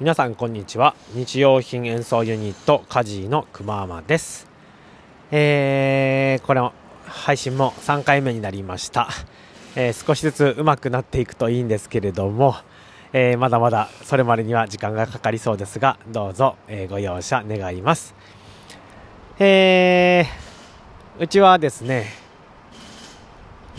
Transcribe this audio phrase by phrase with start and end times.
[0.00, 0.96] 皆さんこんにちは。
[1.14, 4.48] 日用品演奏ユニットカジーのくままです。
[5.30, 6.72] えー、これの
[7.04, 9.08] 配信も3回目になりました、
[9.76, 12.56] えー、少しずつ上手くなっていくといいんですけれども、
[13.12, 18.16] えー、まだまだそれまでには時間がかかりそうですがどうぞ、えご容赦願います。
[19.38, 20.26] え
[21.20, 22.06] うちはですね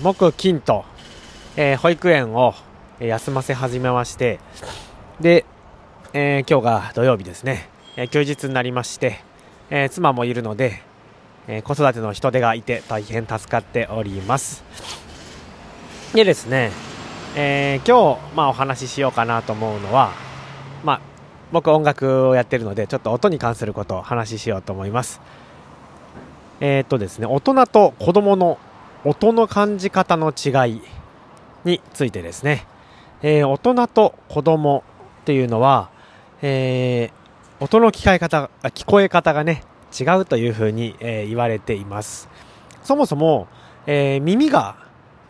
[0.02, 0.86] 木金と、
[1.58, 2.54] え保育園を
[3.02, 4.40] 休ませ始めまして
[5.20, 5.44] で
[6.18, 7.68] えー、今日が土曜日ですね、
[7.98, 9.20] えー、休日になりまして、
[9.70, 10.82] えー、妻もいるので、
[11.46, 14.64] え子育ての人手がいて大変助かっております。
[16.14, 16.72] でですね、
[17.36, 20.14] え今日、まあ、お話ししようかなと思うのは、
[20.86, 21.02] まあ、
[21.52, 25.20] 僕音楽をやってるのでちょっと音に関することを話ししようと思います。
[26.62, 28.58] えっとですね大人と子供の
[29.04, 30.82] 音の感じ方の違い
[31.66, 32.66] についてですね、
[33.22, 34.86] え大人と子供
[35.24, 35.94] っていうのは
[36.48, 39.64] えー、音の聞こえ方聞こえ方がね
[40.00, 42.30] 違うというふうに、えー、言われています。
[42.84, 43.48] そもそも、
[43.88, 44.76] えー、耳が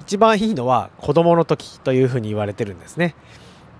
[0.02, 3.16] 一番いいのは子供の時というふうに言われてるんですね。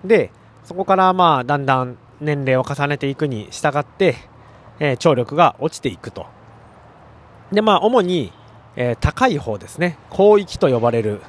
[0.06, 0.32] で
[0.64, 4.16] そこからまあだんだん年齢を重ねていくに従って、
[4.80, 6.28] えー、聴力が落ちていくと。
[7.52, 8.32] でまあ主に、
[8.78, 9.98] えー、高い方ですね。
[10.10, 11.20] 広域と呼ばれる、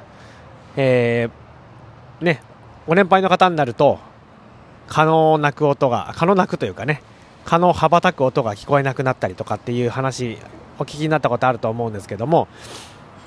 [0.77, 2.41] えー、ね
[2.87, 4.06] ご年配の方になると
[4.87, 7.01] 蚊の鳴く音が蚊の鳴くというかね
[7.45, 10.37] 蚊の羽ばたく音が聞こえなくなったりとかっていう話
[10.79, 12.47] お聞きになったことあると思うんですけども、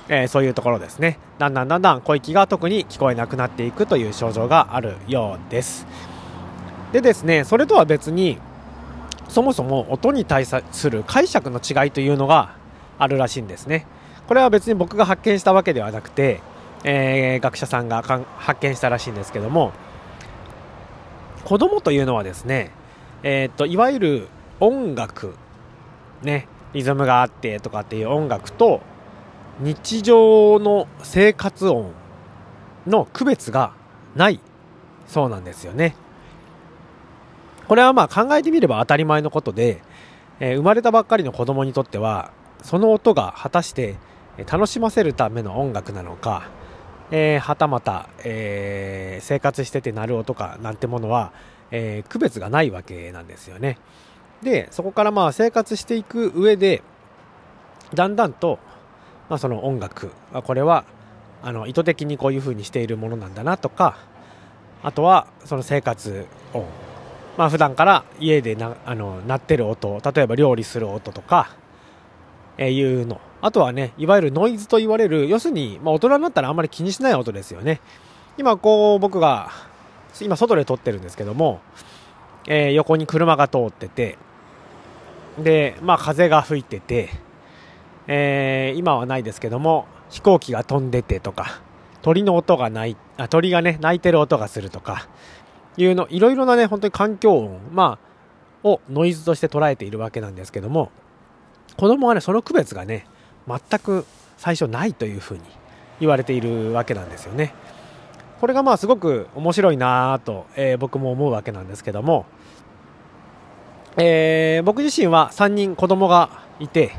[0.08, 1.18] えー、そういうところですね。
[1.38, 5.86] だんだんだんだん小息が特に聞こえなくなっていくという症状があるようです。
[6.92, 8.38] でですねそれとは別に
[9.28, 12.54] そもそも音に対する解釈の違いというのが
[12.98, 13.86] あるらしいんですね。
[14.28, 16.40] これは別に僕が発見したわけではなくて、
[16.84, 18.02] えー、学者さんが
[18.36, 19.72] 発見したらしいんですけども
[21.50, 22.70] 子供というのはですね、
[23.24, 24.28] えー、っといわゆる
[24.60, 25.34] 音楽、
[26.22, 28.82] ね、リズムがあってとかっていう音楽と
[29.58, 31.90] 日常の生活音
[32.86, 33.72] の区別が
[34.14, 34.38] ない
[35.08, 35.96] そうなんですよね。
[37.66, 39.82] これはまあ考えてみれば当たり前のことで、
[40.38, 42.30] えー、生まれたばっかりの子供にとっては
[42.62, 43.96] その音が果たして
[44.48, 46.48] 楽しませるための音楽なのか
[47.10, 51.32] えー、はたまた、えー、生活してて鳴る音かなんてものは、
[51.70, 53.78] えー、区別がないわけなんですよね。
[54.42, 56.82] で、そこからまあ生活していく上で、
[57.94, 58.58] だんだんと、
[59.28, 60.12] まあ、その音楽、
[60.44, 60.84] これは
[61.42, 63.98] あの意図的にこういう風にしているものなんだなとか、
[64.82, 66.64] あとはその生活音、
[67.36, 71.56] まあ普段から家でなあの鳴ってる音、例えば料理する音とか、
[72.56, 77.80] えー、いうのあとはね、いわゆるノイズと言われる、要するに、まあ、大人になったらあんまり気にしない音ですよね。
[78.36, 79.50] 今、こう、僕が、
[80.20, 81.60] 今、外で撮ってるんですけども、
[82.46, 84.18] えー、横に車が通ってて、
[85.38, 87.10] で、まあ、風が吹いてて、
[88.06, 91.60] えー、今はないですけども、飛行機が飛んでてとか、
[92.02, 95.08] 鳥の音がないあ、鳥がね、鳴いてる音がするとか、
[95.76, 100.90] いうの、いろいろなね、本当に環境音、まあ、をノイズとして捉えているわけなんですけども、
[101.76, 103.06] 子供はね、その区別がね、
[103.58, 104.06] 全く
[104.36, 105.42] 最初ないというふうに
[106.00, 107.54] 言われているわけなんですよね。
[108.40, 112.24] これがまあすごく面白いなと、えー、僕も思うわけなんですけども、
[113.98, 116.92] えー、僕自身は3人子供がいて、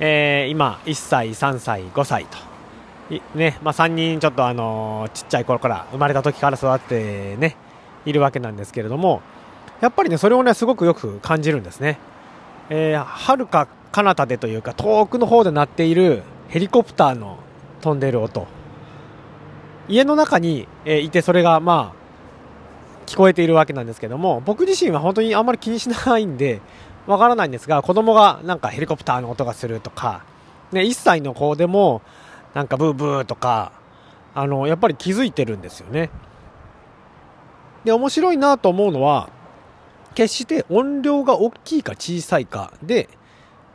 [0.00, 2.36] えー、今1歳、3歳、5歳と、
[3.34, 7.56] ねまあ、3人ちょっとあのちっちゃい頃から生まれた時から育ってね
[8.04, 9.22] いるわけなんですけれども
[9.80, 11.98] やっぱりねそれをねすごくよく感じるんですね。
[12.68, 17.38] えー、はるか彼方でというか遠くの方で鳴っているヘリコプターの
[17.80, 18.46] 飛んでる音。
[19.88, 22.00] 家の中に、えいてそれがまあ
[23.06, 26.60] 聞こえているわけなんですけども僕自身は本当にあんまり気にしないんで
[27.08, 30.24] わからないんですが子供がなんかヘリコプターの音がするとか、
[30.70, 32.02] ね、1歳の子でも
[32.54, 33.72] なんかブーブーとか
[34.32, 36.10] あのやっぱり気づいてるんですよね。
[37.84, 39.28] で面白いなと思うのは
[40.14, 43.08] 決して音量が大きいか小さいかで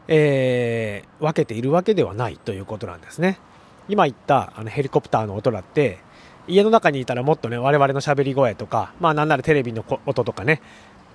[0.08, 3.40] えー、分けているわけではないということなんですね。
[3.88, 6.00] 今言ったあのヘリコプターの音だって
[6.48, 10.62] 家の中にいたらもっとね我々の喋り声とかまあなんならテレビの音とかね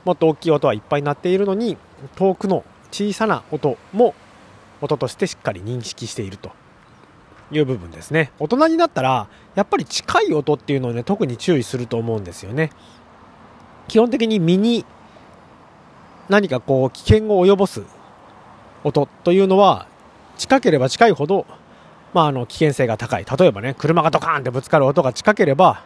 [0.05, 1.77] もっと大きい音はいっぱい鳴っているのに
[2.17, 4.15] 遠くの小さな音も
[4.81, 6.53] 音としてしっかり認識していると
[7.51, 12.71] いう部分ですね大人になったらやっぱり近い音っていうのをね特に注意すると思うんですよね
[13.89, 14.85] 基本的に身に
[16.29, 17.83] 何かこう危険を及ぼす
[18.85, 19.87] 音というのは
[20.39, 21.47] 近ければ近いほど、
[22.15, 25.85] まあ、あの危険性が高い例えばね車がドカーンってぶつかる音が近ければ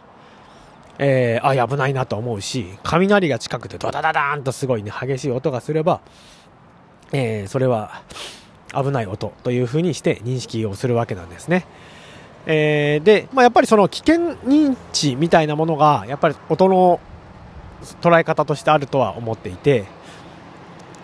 [0.97, 6.01] えー、あ、危ないなと思うし、雷が近くてドダダダーンとすごいね、激しい音がすれば、
[7.11, 8.01] えー、それは
[8.73, 11.65] 危ない音というふうにして認識をするわけなんですね。
[12.45, 16.99] えー、で、まあ、やっぱりその危険認知みたいなものが、やっぱり音の
[18.01, 19.85] 捉え方としてあるとは思っていて、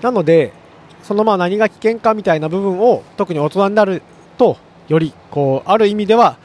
[0.01, 0.53] なので、
[1.03, 4.01] そのまあ何が危険かみたいな部分を特に大人になる
[4.37, 4.57] と、
[4.87, 6.37] よりこう、ある意味では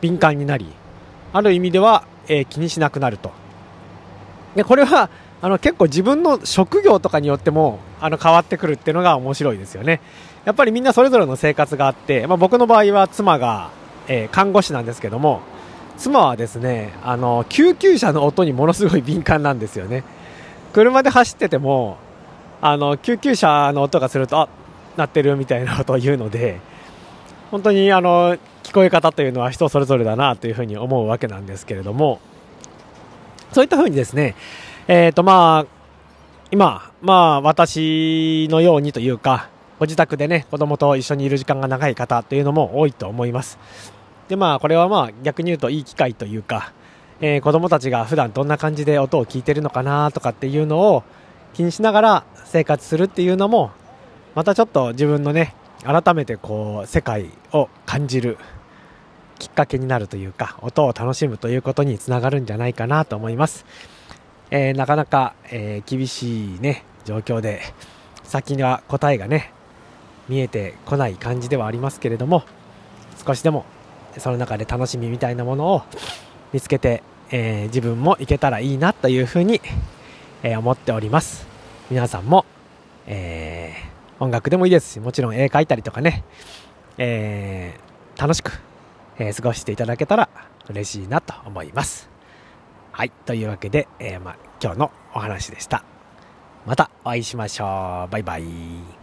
[0.00, 0.66] 敏感になり、
[1.32, 3.32] ある意味では、えー、気にしなくなると。
[4.56, 5.10] で、これは、
[5.42, 10.00] あの結構自分の職業とかによってもあの変わってくるっていうのが面白いですよね。
[10.44, 13.70] やっぱりみんなそれぞれの生活があって、まあ、僕の場合は妻が、
[14.06, 15.40] えー、看護師なんですけども、
[15.96, 20.02] 妻はですね、あの、救急車の音にものすごい敏感なんですよね。
[20.72, 21.98] 車で走ってても、
[22.60, 24.48] あの、救急車の音がすると、あ、
[24.96, 26.60] 鳴ってるみたいなことを言うので、
[27.50, 32.20] 本当にあの、聞こえ方というのは人それぞれだなというふうに思うわけなんですけれども、
[33.52, 34.36] そういったふうにですね、
[34.86, 35.66] え、ー、とまあ、
[36.50, 39.48] 今、まあ私のようにというか、
[39.78, 43.58] ご自宅でね、子供と一緒にいる時間が長い方というのも多いと思います。
[44.30, 46.72] でまあこれはまあ逆に言うといい機会というか、
[47.20, 51.02] えー、子供たちが普段どんな感じで音を聞いてるのかなとかっていうのを
[51.54, 53.70] 気にしながら生活するっていうのも、
[54.34, 55.54] またちょっと自分のね、
[55.84, 58.36] 改めてこう世界を感じる
[59.38, 63.64] きっかけになるというか音を楽しむということにつながるんじゃないかなと思います、
[64.50, 67.62] えー、なかなか、えー、厳しいね状況で
[68.22, 69.52] 先には答えがね
[70.28, 72.44] 見えてこない感じではありますけれども
[73.26, 73.64] 少しでも
[74.18, 75.82] その中で楽しみみたいなものを
[76.52, 79.60] 見つけて、えー、自分もいけたらいいなというふうに、
[80.42, 81.46] え思っております
[81.90, 82.44] 皆さんも、
[83.06, 83.74] え
[84.18, 86.24] 音楽でもいいですしもちろん絵描いたりとかね、
[86.98, 87.74] え
[88.16, 88.60] 楽しく
[89.20, 90.28] え、過ごしていただけたら
[90.68, 92.08] 嬉しいなと思います。
[92.92, 93.10] はい。
[93.26, 95.84] というわけで、えー、ま、今日のお話でした。
[96.66, 98.12] またお会いしましょう。
[98.12, 98.99] バイバイ。